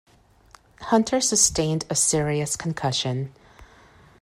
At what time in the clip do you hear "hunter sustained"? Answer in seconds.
0.79-1.85